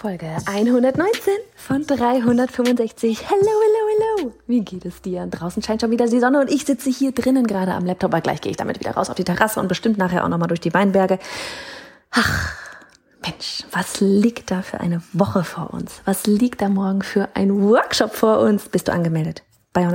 [0.00, 3.28] Folge 119 von 365.
[3.28, 4.34] Hello, hello, hello.
[4.46, 5.26] Wie geht es dir?
[5.26, 8.22] Draußen scheint schon wieder die Sonne und ich sitze hier drinnen gerade am Laptop, aber
[8.22, 10.60] gleich gehe ich damit wieder raus auf die Terrasse und bestimmt nachher auch nochmal durch
[10.60, 11.18] die Weinberge.
[12.12, 12.54] Ach,
[13.20, 16.00] Mensch, was liegt da für eine Woche vor uns?
[16.06, 18.70] Was liegt da morgen für ein Workshop vor uns?
[18.70, 19.42] Bist du angemeldet?
[19.74, 19.86] bei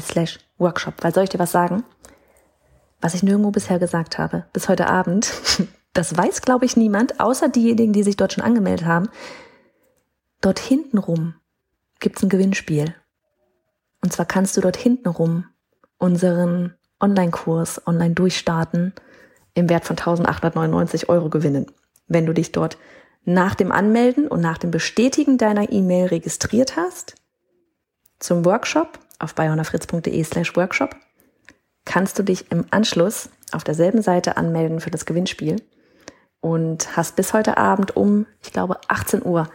[0.00, 0.94] slash Workshop.
[1.00, 1.82] Weil soll ich dir was sagen?
[3.00, 5.32] Was ich nirgendwo bisher gesagt habe, bis heute Abend,
[5.92, 9.08] das weiß, glaube ich, niemand, außer diejenigen, die sich dort schon angemeldet haben.
[10.40, 11.34] Dort hintenrum
[12.00, 12.94] gibt's ein Gewinnspiel.
[14.00, 15.46] Und zwar kannst du dort hintenrum
[15.98, 18.92] unseren Online-Kurs online durchstarten
[19.54, 21.66] im Wert von 1899 Euro gewinnen.
[22.08, 22.78] Wenn du dich dort
[23.24, 27.14] nach dem Anmelden und nach dem Bestätigen deiner E-Mail registriert hast
[28.18, 30.96] zum Workshop auf bayonafritz.de slash workshop,
[31.84, 35.56] kannst du dich im Anschluss auf derselben Seite anmelden für das Gewinnspiel
[36.42, 39.48] und hast bis heute Abend um, ich glaube, 18 Uhr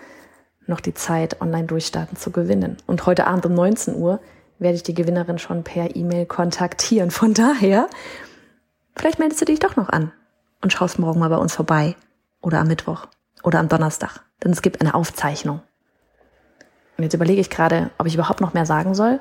[0.66, 2.78] noch die Zeit, online durchstarten zu gewinnen.
[2.88, 4.20] Und heute Abend um 19 Uhr
[4.58, 7.12] werde ich die Gewinnerin schon per E-Mail kontaktieren.
[7.12, 7.88] Von daher,
[8.96, 10.12] vielleicht meldest du dich doch noch an
[10.62, 11.96] und schaust morgen mal bei uns vorbei
[12.42, 13.08] oder am Mittwoch
[13.44, 15.62] oder am Donnerstag, denn es gibt eine Aufzeichnung.
[16.98, 19.20] Und jetzt überlege ich gerade, ob ich überhaupt noch mehr sagen soll.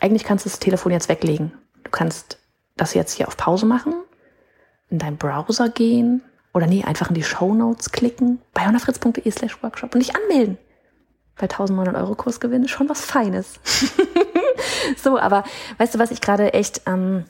[0.00, 1.52] Eigentlich kannst du das Telefon jetzt weglegen.
[1.84, 2.38] Du kannst
[2.76, 3.94] das jetzt hier auf Pause machen,
[4.88, 6.22] in deinen Browser gehen,
[6.54, 10.56] oder nee, einfach in die Show Notes klicken, bei honafritz.de slash workshop und dich anmelden.
[11.36, 13.58] Bei 1900 Euro Kursgewinn ist schon was Feines.
[15.02, 15.42] so, aber
[15.78, 17.24] weißt du, was ich gerade echt ähm,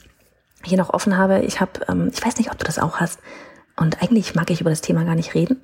[0.62, 1.40] hier noch offen habe?
[1.40, 3.18] Ich habe, ähm, ich weiß nicht, ob du das auch hast.
[3.76, 5.60] Und eigentlich mag ich über das Thema gar nicht reden,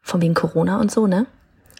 [0.00, 1.26] von wegen Corona und so, ne?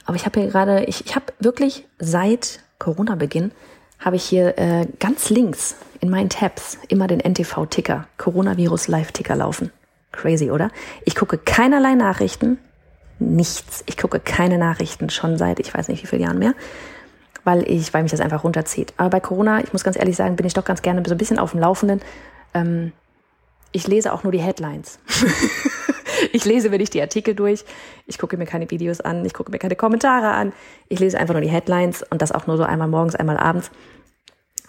[0.05, 3.53] Aber ich habe hier gerade, ich, ich habe wirklich seit Corona-Beginn,
[3.99, 9.71] habe ich hier äh, ganz links in meinen Tabs immer den NTV-Ticker, Coronavirus Live-Ticker laufen.
[10.13, 10.71] Crazy, oder?
[11.05, 12.59] Ich gucke keinerlei Nachrichten,
[13.19, 13.83] nichts.
[13.87, 16.55] Ich gucke keine Nachrichten schon seit ich weiß nicht wie viele Jahren mehr,
[17.45, 18.93] weil ich, weil mich das einfach runterzieht.
[18.97, 21.19] Aber bei Corona, ich muss ganz ehrlich sagen, bin ich doch ganz gerne so ein
[21.19, 22.01] bisschen auf dem Laufenden.
[22.55, 22.93] Ähm,
[23.73, 24.99] ich lese auch nur die Headlines.
[26.33, 27.65] ich lese wenn ich die Artikel durch.
[28.07, 30.53] Ich gucke mir keine Videos an, ich gucke mir keine Kommentare an.
[30.89, 33.71] Ich lese einfach nur die Headlines und das auch nur so einmal morgens, einmal abends.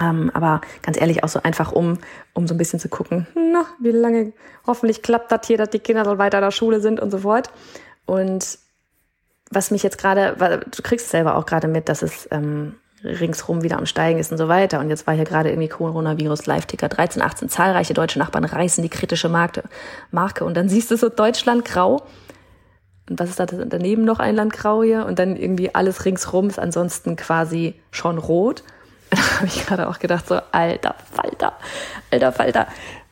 [0.02, 2.00] Ähm, aber ganz ehrlich, auch so einfach, um,
[2.34, 4.34] um so ein bisschen zu gucken, na, wie lange
[4.66, 7.20] hoffentlich klappt das hier, dass die Kinder dann weiter in der Schule sind und so
[7.20, 7.50] fort.
[8.06, 8.58] Und
[9.52, 13.78] was mich jetzt gerade, du kriegst selber auch gerade mit, dass es ähm, ringsrum wieder
[13.78, 14.80] am Steigen ist und so weiter.
[14.80, 17.50] Und jetzt war hier gerade irgendwie Coronavirus Live-Ticker 13, 18.
[17.50, 19.64] Zahlreiche deutsche Nachbarn reißen die kritische Marke.
[20.12, 20.46] Marke.
[20.46, 22.04] Und dann siehst du so Deutschland grau.
[23.10, 25.06] Und was ist da daneben noch ein Land grau hier?
[25.06, 28.64] Und dann irgendwie alles ringsrum ist ansonsten quasi schon rot.
[29.16, 31.54] da habe ich gerade auch gedacht, so, alter Falter,
[32.12, 32.68] alter Falter,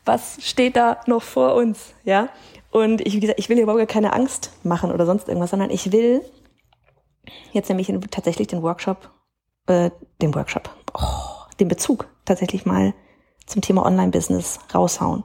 [0.06, 1.94] was steht da noch vor uns?
[2.03, 2.29] Ja.
[2.72, 5.69] Und ich, wie gesagt, ich will hier überhaupt keine Angst machen oder sonst irgendwas, sondern
[5.69, 6.22] ich will
[7.51, 9.09] jetzt nämlich tatsächlich den Workshop,
[9.67, 9.91] äh,
[10.22, 12.94] den Workshop, oh, den Bezug tatsächlich mal
[13.45, 15.23] zum Thema Online-Business raushauen.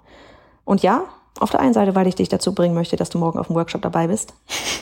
[0.64, 1.04] Und ja,
[1.38, 3.56] auf der einen Seite, weil ich dich dazu bringen möchte, dass du morgen auf dem
[3.56, 4.34] Workshop dabei bist.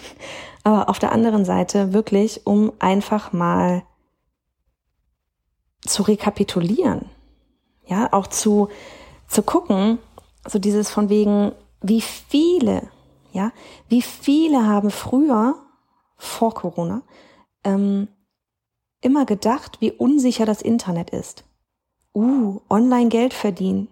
[0.64, 3.82] Aber auf der anderen Seite wirklich, um einfach mal
[5.86, 7.10] zu rekapitulieren.
[7.86, 8.68] Ja, auch zu,
[9.28, 9.98] zu gucken,
[10.48, 11.52] so dieses von wegen,
[11.82, 12.88] wie viele,
[13.32, 13.52] ja,
[13.88, 15.56] wie viele haben früher,
[16.16, 17.02] vor Corona,
[17.64, 18.08] ähm,
[19.00, 21.44] immer gedacht, wie unsicher das Internet ist.
[22.14, 23.88] Uh, online Geld verdienen.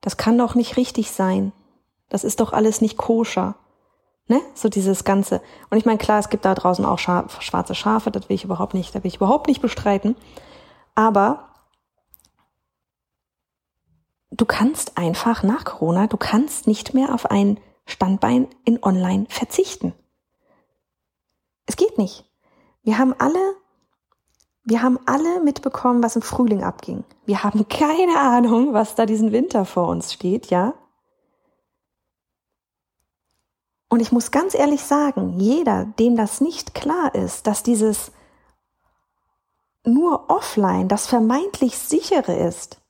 [0.00, 1.52] Das kann doch nicht richtig sein.
[2.08, 3.56] Das ist doch alles nicht koscher.
[4.28, 4.40] Ne?
[4.54, 5.40] So dieses Ganze.
[5.70, 8.74] Und ich meine, klar, es gibt da draußen auch schwarze Schafe, das will ich überhaupt
[8.74, 10.14] nicht, da will ich überhaupt nicht bestreiten.
[10.94, 11.48] Aber
[14.30, 19.94] du kannst einfach nach Corona, du kannst nicht mehr auf ein Standbein in Online verzichten.
[21.66, 22.24] Es geht nicht.
[22.82, 23.56] Wir haben alle,
[24.64, 27.04] wir haben alle mitbekommen, was im Frühling abging.
[27.24, 30.74] Wir haben keine Ahnung, was da diesen Winter vor uns steht, ja?
[33.88, 38.10] Und ich muss ganz ehrlich sagen, jeder, dem das nicht klar ist, dass dieses
[39.84, 42.80] nur offline das vermeintlich sichere ist,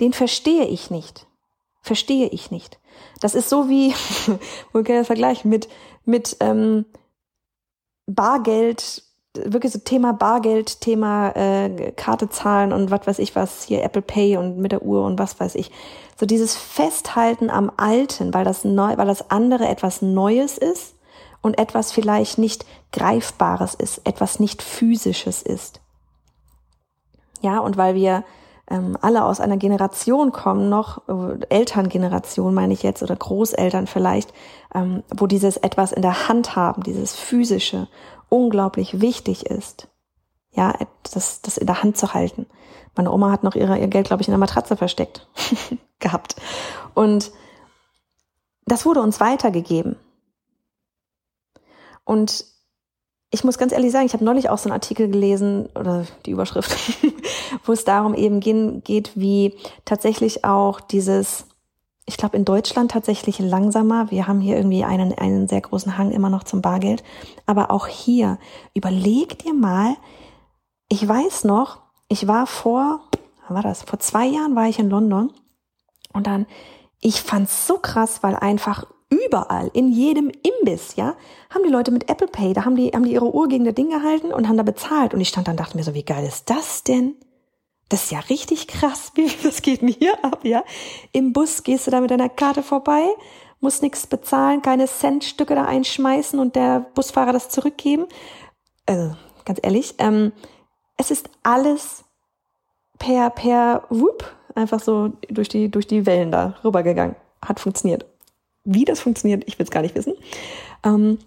[0.00, 1.26] den verstehe ich nicht.
[1.80, 2.80] Verstehe ich nicht.
[3.20, 3.92] Das ist so wie,
[4.72, 5.68] wo kann das vergleichen, mit,
[6.04, 6.86] mit ähm,
[8.06, 9.02] Bargeld,
[9.34, 14.02] wirklich so Thema Bargeld, Thema äh, Karte zahlen und was weiß ich was, hier Apple
[14.02, 15.70] Pay und mit der Uhr und was weiß ich.
[16.18, 20.94] So dieses Festhalten am Alten, weil das neu, weil das andere etwas Neues ist
[21.42, 25.80] und etwas vielleicht nicht Greifbares ist, etwas nicht Physisches ist.
[27.44, 28.24] Ja, und weil wir
[28.70, 34.32] ähm, alle aus einer Generation kommen, noch äh, Elterngeneration meine ich jetzt oder Großeltern vielleicht,
[34.74, 37.86] ähm, wo dieses etwas in der Hand haben, dieses physische
[38.30, 39.88] unglaublich wichtig ist,
[40.52, 40.72] ja,
[41.12, 42.46] das, das in der Hand zu halten.
[42.96, 45.28] Meine Oma hat noch ihre, ihr Geld, glaube ich, in der Matratze versteckt
[45.98, 46.36] gehabt.
[46.94, 47.30] Und
[48.64, 49.96] das wurde uns weitergegeben.
[52.04, 52.53] Und
[53.34, 56.30] ich muss ganz ehrlich sagen, ich habe neulich auch so einen Artikel gelesen oder die
[56.30, 56.72] Überschrift,
[57.64, 61.44] wo es darum eben geht, wie tatsächlich auch dieses,
[62.06, 64.12] ich glaube in Deutschland tatsächlich langsamer.
[64.12, 67.02] Wir haben hier irgendwie einen, einen sehr großen Hang immer noch zum Bargeld.
[67.44, 68.38] Aber auch hier,
[68.72, 69.96] überleg dir mal,
[70.88, 73.00] ich weiß noch, ich war vor,
[73.48, 73.82] wann war das?
[73.82, 75.32] Vor zwei Jahren war ich in London
[76.12, 76.46] und dann,
[77.00, 78.86] ich fand's so krass, weil einfach
[79.18, 81.16] überall, in jedem Imbiss, ja,
[81.50, 83.74] haben die Leute mit Apple Pay, da haben die, haben die ihre Uhr gegen das
[83.74, 85.14] Ding gehalten und haben da bezahlt.
[85.14, 87.16] Und ich stand dann dachte mir so, wie geil ist das denn?
[87.88, 89.12] Das ist ja richtig krass.
[89.14, 90.64] Wie, das geht mir hier ab, ja?
[91.12, 93.04] Im Bus gehst du da mit deiner Karte vorbei,
[93.60, 98.06] musst nichts bezahlen, keine Centstücke da einschmeißen und der Busfahrer das zurückgeben.
[98.86, 100.32] Also, ganz ehrlich, ähm,
[100.96, 102.04] es ist alles
[102.98, 104.24] per, per Whoop
[104.54, 107.16] einfach so durch die, durch die Wellen da rübergegangen.
[107.42, 108.06] Hat funktioniert.
[108.64, 110.14] Wie das funktioniert, ich will es gar nicht wissen.
[110.84, 111.18] Ähm,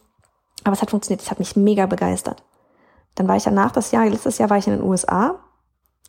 [0.64, 2.44] aber es hat funktioniert, es hat mich mega begeistert.
[3.16, 5.40] Dann war ich danach das Jahr, letztes Jahr war ich in den USA.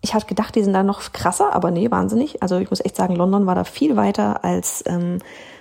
[0.01, 2.43] Ich hatte gedacht, die sind da noch krasser, aber nee, wahnsinnig.
[2.43, 5.19] Also ich muss echt sagen, London war da viel weiter als ähm,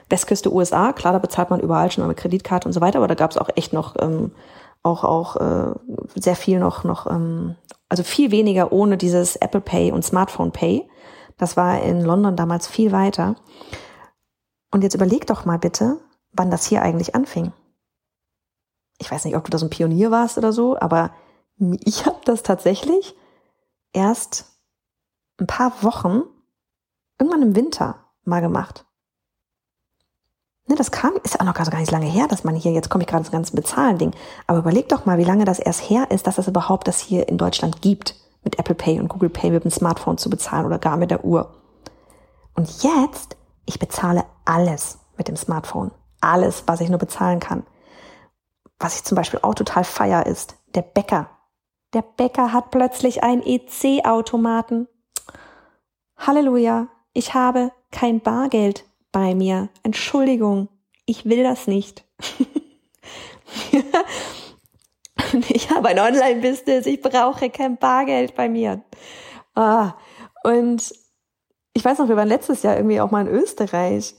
[0.09, 0.93] Westküste USA.
[0.93, 3.37] Klar, da bezahlt man überall schon mit Kreditkarte und so weiter, aber da gab es
[3.37, 4.31] auch echt noch ähm,
[4.83, 5.73] auch auch äh,
[6.15, 7.55] sehr viel noch noch ähm,
[7.89, 10.87] also viel weniger ohne dieses Apple Pay und Smartphone Pay.
[11.37, 13.35] Das war in London damals viel weiter.
[14.77, 15.99] Und jetzt überleg doch mal bitte,
[16.33, 17.51] wann das hier eigentlich anfing.
[18.99, 21.09] Ich weiß nicht, ob du da so ein Pionier warst oder so, aber
[21.83, 23.15] ich habe das tatsächlich
[23.91, 24.45] erst
[25.39, 26.21] ein paar Wochen,
[27.17, 28.85] irgendwann im Winter, mal gemacht.
[30.67, 33.03] Ne, das kam, ist auch noch gar nicht lange her, dass man hier, jetzt komme
[33.03, 34.11] ich gerade ins ganze Bezahlen-Ding,
[34.45, 37.27] aber überleg doch mal, wie lange das erst her ist, dass das überhaupt das hier
[37.29, 38.13] in Deutschland gibt,
[38.43, 41.25] mit Apple Pay und Google Pay mit dem Smartphone zu bezahlen oder gar mit der
[41.25, 41.55] Uhr.
[42.53, 45.91] Und jetzt, ich bezahle alles mit dem Smartphone.
[46.21, 47.63] Alles, was ich nur bezahlen kann.
[48.79, 51.29] Was ich zum Beispiel auch total feier ist, der Bäcker.
[51.93, 54.87] Der Bäcker hat plötzlich einen EC-Automaten.
[56.17, 59.69] Halleluja, ich habe kein Bargeld bei mir.
[59.83, 60.69] Entschuldigung,
[61.05, 62.05] ich will das nicht.
[65.49, 68.83] ich habe ein Online-Business, ich brauche kein Bargeld bei mir.
[69.55, 69.93] Ah,
[70.43, 70.93] und
[71.77, 74.15] ich weiß noch, wir waren letztes Jahr irgendwie auch mal in Österreich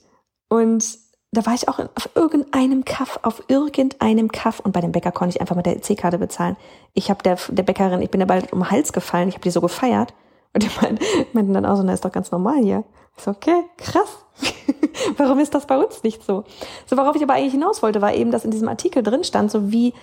[0.48, 0.96] und
[1.32, 5.34] da war ich auch auf irgendeinem Kaff, auf irgendeinem Kaff und bei dem Bäcker konnte
[5.34, 6.56] ich einfach mit der EC-Karte bezahlen.
[6.94, 9.50] Ich habe der, der Bäckerin, ich bin bald um den Hals gefallen, ich habe die
[9.50, 10.14] so gefeiert
[10.54, 12.84] und die meinten, meinten dann auch so, na ist doch ganz normal hier.
[13.16, 14.24] Ich so, okay, krass.
[15.16, 16.44] Warum ist das bei uns nicht so?
[16.86, 19.50] So, worauf ich aber eigentlich hinaus wollte, war eben, dass in diesem Artikel drin stand,
[19.50, 19.94] so wie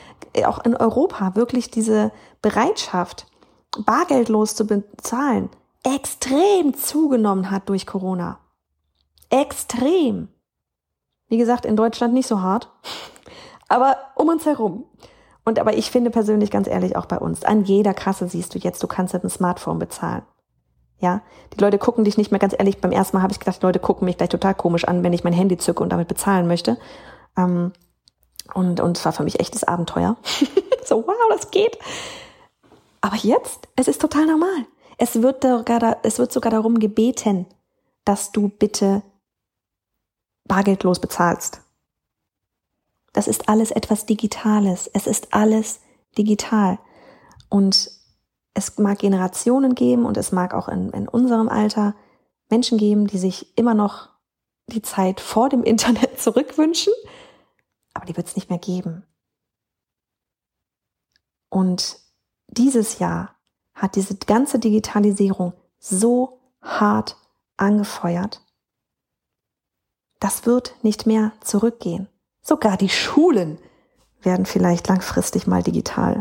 [0.46, 3.28] auch in Europa wirklich diese Bereitschaft,
[3.86, 5.50] bargeldlos zu bezahlen,
[5.86, 8.40] extrem zugenommen hat durch Corona.
[9.30, 10.30] Extrem.
[11.28, 12.70] Wie gesagt, in Deutschland nicht so hart,
[13.68, 14.86] aber um uns herum.
[15.46, 18.60] Und aber ich finde persönlich ganz ehrlich auch bei uns, an jeder Kasse siehst du
[18.60, 20.24] jetzt, du kannst mit dem Smartphone bezahlen.
[20.98, 21.22] Ja,
[21.54, 22.80] die Leute gucken dich nicht mehr ganz ehrlich.
[22.80, 25.14] Beim ersten Mal habe ich gedacht, die Leute gucken mich gleich total komisch an, wenn
[25.14, 26.78] ich mein Handy zücke und damit bezahlen möchte.
[27.38, 27.74] Ähm,
[28.54, 30.16] und und es war für mich echtes Abenteuer.
[30.86, 31.78] so wow, das geht.
[33.02, 34.66] Aber jetzt, es ist total normal.
[34.98, 37.46] Es wird sogar, es wird sogar darum gebeten,
[38.06, 39.02] dass du bitte
[40.48, 41.62] bargeldlos bezahlst.
[43.14, 44.90] Das ist alles etwas Digitales.
[44.94, 45.80] Es ist alles
[46.18, 46.80] digital.
[47.50, 47.90] Und
[48.54, 51.96] es mag Generationen geben und es mag auch in, in unserem Alter
[52.50, 54.10] Menschen geben, die sich immer noch
[54.68, 56.94] die Zeit vor dem Internet zurückwünschen,
[57.94, 59.06] aber die wird es nicht mehr geben.
[61.50, 62.00] Und
[62.48, 63.35] dieses Jahr
[63.76, 67.18] hat diese ganze Digitalisierung so hart
[67.58, 68.42] angefeuert,
[70.20, 72.08] das wird nicht mehr zurückgehen.
[72.42, 73.60] Sogar die Schulen
[74.22, 76.20] werden vielleicht langfristig mal digital.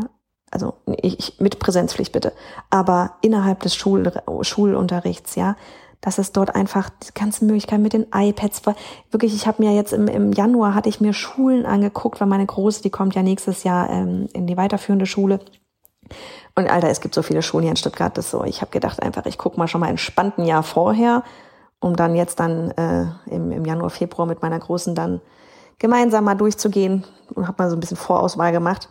[0.51, 2.33] Also ich, mit Präsenzpflicht bitte.
[2.69, 5.55] Aber innerhalb des Schul, Schulunterrichts, ja,
[6.01, 8.61] dass es dort einfach die ganzen Möglichkeiten mit den iPads,
[9.09, 12.45] wirklich, ich habe mir jetzt im, im Januar hatte ich mir Schulen angeguckt, weil meine
[12.45, 15.39] Große, die kommt ja nächstes Jahr ähm, in die weiterführende Schule.
[16.55, 19.03] Und Alter, es gibt so viele Schulen hier in Stuttgart, das so, ich habe gedacht
[19.03, 21.23] einfach, ich guck mal schon mal entspannt ein Jahr vorher,
[21.79, 25.21] um dann jetzt dann äh, im, im Januar, Februar mit meiner Großen dann
[25.79, 27.03] gemeinsam mal durchzugehen
[27.33, 28.89] und habe mal so ein bisschen Vorauswahl gemacht.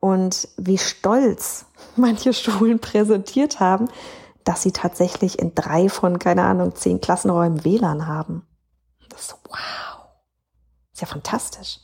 [0.00, 3.88] Und wie stolz manche Schulen präsentiert haben,
[4.44, 8.46] dass sie tatsächlich in drei von, keine Ahnung, zehn Klassenräumen WLAN haben.
[9.08, 10.08] Das ist wow.
[10.92, 11.80] Ist ja fantastisch.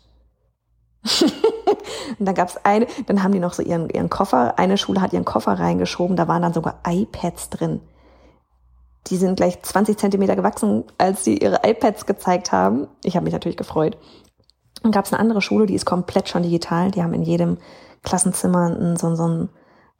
[2.18, 5.12] und dann gab's eine, dann haben die noch so ihren, ihren Koffer, eine Schule hat
[5.12, 7.80] ihren Koffer reingeschoben, da waren dann sogar iPads drin.
[9.08, 12.88] Die sind gleich 20 Zentimeter gewachsen, als sie ihre iPads gezeigt haben.
[13.02, 13.98] Ich habe mich natürlich gefreut.
[14.82, 16.90] Dann gab's eine andere Schule, die ist komplett schon digital.
[16.90, 17.58] Die haben in jedem
[18.02, 19.48] Klassenzimmer so, so ein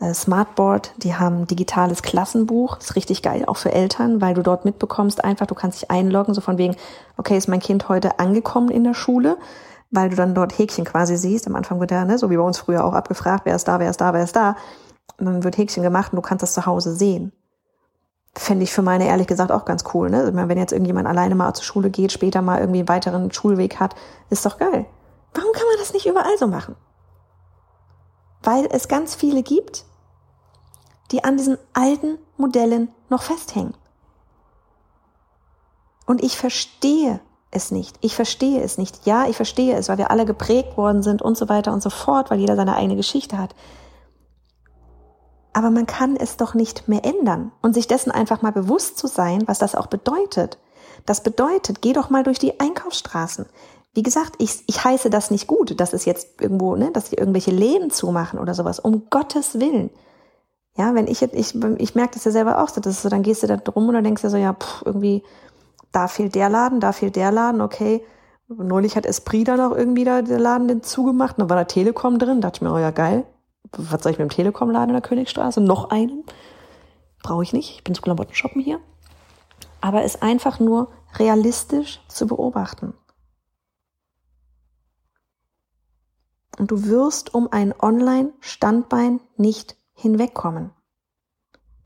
[0.01, 4.65] äh, Smartboard, die haben digitales Klassenbuch, ist richtig geil, auch für Eltern, weil du dort
[4.65, 6.77] mitbekommst einfach, du kannst dich einloggen, so von wegen,
[7.17, 9.39] okay, ist mein Kind heute angekommen in der Schule,
[9.95, 11.47] weil du dann dort Häkchen quasi siehst.
[11.47, 13.79] Am Anfang wird er, ne, so wie bei uns früher auch abgefragt, wer ist da,
[13.79, 14.57] wer ist da, wer ist da.
[15.19, 17.33] Und dann wird Häkchen gemacht und du kannst das zu Hause sehen.
[18.37, 20.11] Fände ich für meine ehrlich gesagt auch ganz cool.
[20.11, 20.33] Ne?
[20.35, 23.95] Wenn jetzt irgendjemand alleine mal zur Schule geht, später mal irgendwie einen weiteren Schulweg hat,
[24.31, 24.87] ist doch geil.
[25.35, 26.75] Warum kann man das nicht überall so machen?
[28.45, 29.85] weil es ganz viele gibt,
[31.11, 33.75] die an diesen alten Modellen noch festhängen.
[36.07, 37.21] Und ich verstehe
[37.55, 37.97] es nicht.
[38.01, 39.07] Ich verstehe es nicht.
[39.07, 41.91] Ja, ich verstehe es, weil wir alle geprägt worden sind und so weiter und so
[41.91, 43.55] fort, weil jeder seine eigene Geschichte hat.
[45.53, 49.07] Aber man kann es doch nicht mehr ändern und sich dessen einfach mal bewusst zu
[49.07, 50.59] sein, was das auch bedeutet.
[51.07, 53.47] Das bedeutet, geh doch mal durch die Einkaufsstraßen.
[53.95, 57.17] Wie gesagt, ich, ich heiße das nicht gut, dass es jetzt irgendwo, ne, dass sie
[57.17, 58.81] irgendwelche Läden zumachen oder sowas.
[58.81, 59.91] Um Gottes Willen.
[60.77, 63.23] Ja, wenn ich jetzt, ich, ich merke das ja selber auch so, dass so, dann
[63.23, 65.23] gehst du da drum und dann denkst du so, ja, pff, irgendwie,
[65.95, 68.05] da fehlt der Laden, da fehlt der Laden, okay.
[68.49, 72.19] Neulich hat Esprit dann auch irgendwie da der Laden den zugemacht, dann war da Telekom
[72.19, 73.25] drin, dachte ich mir, oh ja, geil.
[73.73, 75.61] Was soll ich mit dem Telekom-Laden in der Königstraße?
[75.61, 76.25] Noch einen?
[77.23, 77.71] Brauche ich nicht.
[77.77, 78.81] Ich bin zu Klamotten shoppen hier.
[79.81, 82.95] Aber es einfach nur realistisch zu beobachten.
[86.59, 90.71] Und du wirst um ein Online-Standbein nicht hinwegkommen.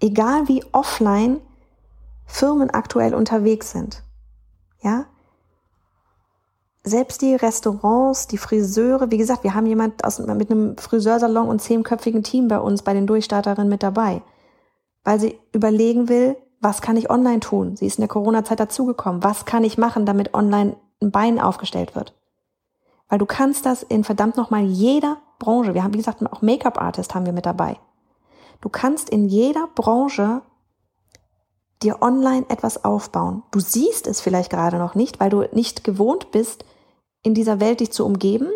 [0.01, 1.41] Egal wie offline
[2.29, 4.05] Firmen aktuell unterwegs sind.
[4.83, 5.07] Ja?
[6.85, 11.61] Selbst die Restaurants, die Friseure, wie gesagt, wir haben jemand aus, mit einem Friseursalon und
[11.61, 14.23] zehnköpfigen Team bei uns, bei den Durchstarterinnen mit dabei,
[15.05, 17.77] weil sie überlegen will, was kann ich online tun?
[17.77, 19.23] Sie ist in der Corona-Zeit dazugekommen.
[19.23, 22.15] Was kann ich machen, damit online ein Bein aufgestellt wird?
[23.09, 27.15] Weil du kannst das in verdammt nochmal jeder Branche, wir haben, wie gesagt, auch Make-up-Artist
[27.15, 27.79] haben wir mit dabei.
[28.61, 30.43] Du kannst in jeder Branche
[31.83, 33.43] dir online etwas aufbauen.
[33.51, 36.65] Du siehst es vielleicht gerade noch nicht, weil du nicht gewohnt bist,
[37.23, 38.49] in dieser Welt dich zu umgeben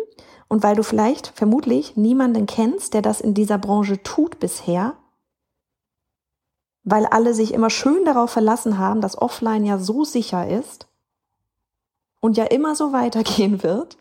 [0.47, 4.95] und weil du vielleicht vermutlich niemanden kennst, der das in dieser Branche tut bisher,
[6.83, 10.87] weil alle sich immer schön darauf verlassen haben, dass offline ja so sicher ist
[12.19, 13.97] und ja immer so weitergehen wird.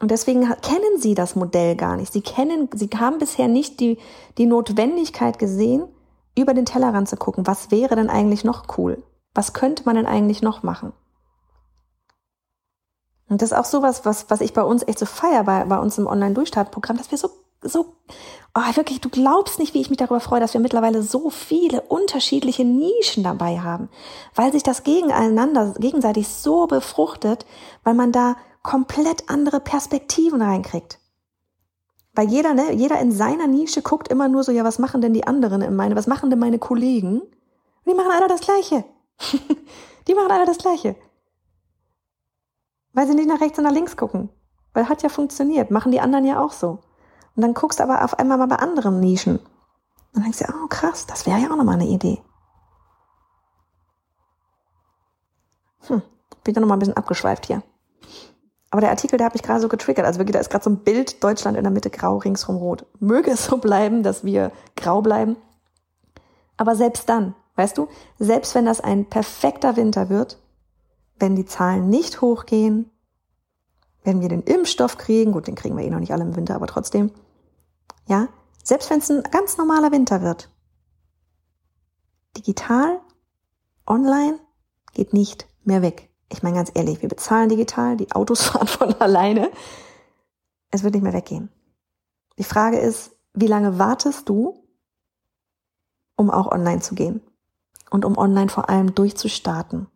[0.00, 2.12] Und deswegen kennen sie das Modell gar nicht.
[2.12, 3.98] Sie kennen, sie haben bisher nicht die,
[4.38, 5.84] die Notwendigkeit gesehen,
[6.36, 7.46] über den Tellerrand zu gucken.
[7.46, 9.02] Was wäre denn eigentlich noch cool?
[9.34, 10.92] Was könnte man denn eigentlich noch machen?
[13.28, 15.78] Und das ist auch sowas, was, was ich bei uns echt so feier, bei, bei
[15.78, 17.30] uns im Online-Durchstartprogramm, dass wir so,
[17.62, 17.96] so,
[18.54, 21.80] oh, wirklich, du glaubst nicht, wie ich mich darüber freue, dass wir mittlerweile so viele
[21.82, 23.88] unterschiedliche Nischen dabei haben,
[24.34, 27.46] weil sich das gegeneinander, gegenseitig so befruchtet,
[27.82, 30.98] weil man da komplett andere Perspektiven reinkriegt.
[32.14, 35.14] Weil jeder, ne, jeder in seiner Nische guckt immer nur so, ja, was machen denn
[35.14, 37.20] die anderen in meine, was machen denn meine Kollegen?
[37.20, 37.30] Und
[37.86, 38.84] die machen alle das Gleiche.
[40.08, 40.96] die machen alle das Gleiche.
[42.92, 44.30] Weil sie nicht nach rechts und nach links gucken.
[44.72, 45.70] Weil hat ja funktioniert.
[45.70, 46.80] Machen die anderen ja auch so.
[47.36, 49.40] Und dann guckst du aber auf einmal mal bei anderen Nischen.
[50.14, 52.22] Und denkst du, oh krass, das wäre ja auch nochmal eine Idee.
[55.88, 56.02] Hm,
[56.44, 57.62] bin da nochmal ein bisschen abgeschweift hier.
[58.74, 60.04] Aber der Artikel, der hat mich gerade so getriggert.
[60.04, 62.84] Also wirklich, da ist gerade so ein Bild Deutschland in der Mitte grau, ringsrum rot.
[62.98, 65.36] Möge es so bleiben, dass wir grau bleiben.
[66.56, 67.86] Aber selbst dann, weißt du,
[68.18, 70.40] selbst wenn das ein perfekter Winter wird,
[71.20, 72.90] wenn die Zahlen nicht hochgehen,
[74.02, 76.56] wenn wir den Impfstoff kriegen, gut, den kriegen wir eh noch nicht alle im Winter,
[76.56, 77.12] aber trotzdem,
[78.08, 78.26] ja,
[78.64, 80.50] selbst wenn es ein ganz normaler Winter wird,
[82.36, 82.98] digital,
[83.86, 84.40] online
[84.94, 86.10] geht nicht mehr weg.
[86.28, 89.50] Ich meine ganz ehrlich, wir bezahlen digital, die Autos fahren von alleine.
[90.70, 91.50] Es wird nicht mehr weggehen.
[92.38, 94.64] Die Frage ist, wie lange wartest du,
[96.16, 97.20] um auch online zu gehen?
[97.90, 99.86] Und um online vor allem durchzustarten?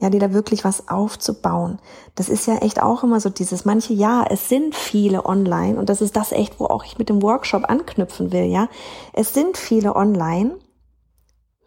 [0.00, 1.78] Ja, dir da wirklich was aufzubauen.
[2.14, 5.88] Das ist ja echt auch immer so dieses, manche, ja, es sind viele online und
[5.88, 8.68] das ist das echt, wo auch ich mit dem Workshop anknüpfen will, ja.
[9.12, 10.56] Es sind viele online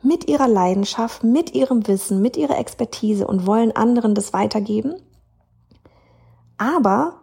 [0.01, 4.95] mit ihrer Leidenschaft, mit ihrem Wissen, mit ihrer Expertise und wollen anderen das weitergeben.
[6.57, 7.21] Aber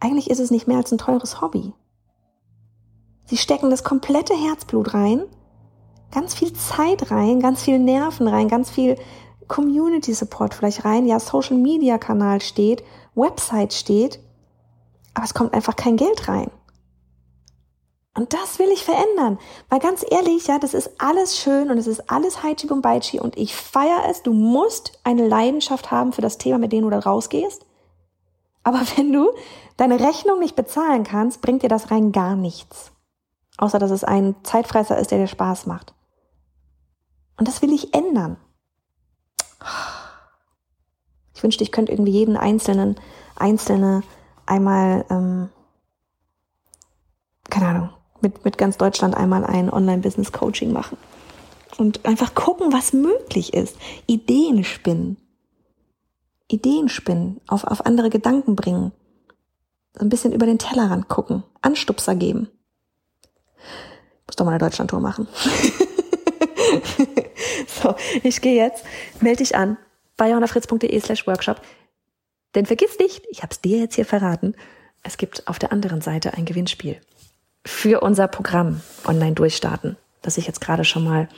[0.00, 1.72] eigentlich ist es nicht mehr als ein teures Hobby.
[3.26, 5.22] Sie stecken das komplette Herzblut rein,
[6.10, 8.96] ganz viel Zeit rein, ganz viel Nerven rein, ganz viel
[9.48, 12.84] Community Support vielleicht rein, ja, Social Media Kanal steht,
[13.14, 14.20] Website steht,
[15.14, 16.50] aber es kommt einfach kein Geld rein.
[18.14, 19.38] Und das will ich verändern.
[19.68, 23.36] Weil ganz ehrlich, ja, das ist alles schön und es ist alles Haichi Bumbaichi und
[23.36, 24.22] ich feiere es.
[24.22, 27.64] Du musst eine Leidenschaft haben für das Thema, mit dem du da rausgehst.
[28.64, 29.30] Aber wenn du
[29.76, 32.92] deine Rechnung nicht bezahlen kannst, bringt dir das rein gar nichts.
[33.56, 35.94] Außer dass es ein Zeitfresser ist, der dir Spaß macht.
[37.36, 38.36] Und das will ich ändern.
[41.34, 42.96] Ich wünschte, ich könnte irgendwie jeden einzelnen,
[43.36, 44.02] einzelne
[44.46, 45.50] einmal, ähm,
[48.20, 50.96] mit, mit ganz Deutschland einmal ein Online-Business-Coaching machen.
[51.76, 53.76] Und einfach gucken, was möglich ist.
[54.06, 55.16] Ideen spinnen.
[56.48, 58.92] Ideen spinnen, auf, auf andere Gedanken bringen.
[59.94, 61.44] So ein bisschen über den Tellerrand gucken.
[61.60, 62.48] Anstupser geben.
[64.26, 65.28] Muss doch mal eine Deutschlandtour machen.
[67.66, 68.84] so, ich gehe jetzt.
[69.20, 69.76] Melde dich an
[70.16, 71.60] bei johannafritz.de slash workshop.
[72.54, 74.54] Denn vergiss nicht, ich habe es dir jetzt hier verraten,
[75.02, 77.00] es gibt auf der anderen Seite ein Gewinnspiel
[77.68, 81.28] für unser Programm online durchstarten, das ich jetzt gerade schon mal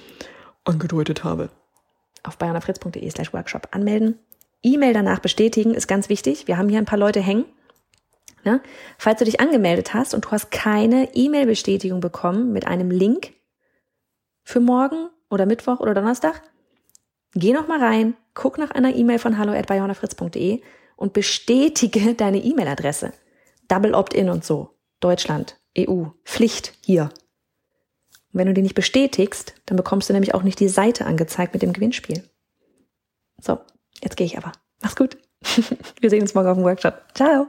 [0.64, 1.50] angedeutet habe.
[2.22, 4.18] Auf bayernafritz.de slash workshop anmelden.
[4.62, 6.46] E-Mail danach bestätigen ist ganz wichtig.
[6.46, 7.46] Wir haben hier ein paar Leute hängen.
[8.44, 8.60] Ja?
[8.96, 13.34] Falls du dich angemeldet hast und du hast keine E-Mail-Bestätigung bekommen mit einem Link
[14.44, 16.42] für morgen oder Mittwoch oder Donnerstag,
[17.34, 20.62] geh noch mal rein, guck nach einer E-Mail von hallo@bayonafritz.de
[20.96, 23.12] und bestätige deine E-Mail-Adresse.
[23.68, 24.70] Double Opt-in und so.
[25.00, 27.04] Deutschland, EU, Pflicht hier.
[28.32, 31.52] Und wenn du die nicht bestätigst, dann bekommst du nämlich auch nicht die Seite angezeigt
[31.52, 32.28] mit dem Gewinnspiel.
[33.40, 33.58] So,
[34.02, 34.52] jetzt gehe ich aber.
[34.82, 35.18] Mach's gut.
[36.00, 37.02] Wir sehen uns morgen auf dem Workshop.
[37.14, 37.48] Ciao.